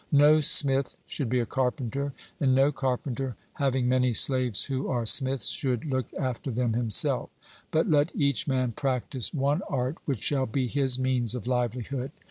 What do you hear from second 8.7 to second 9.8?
practise one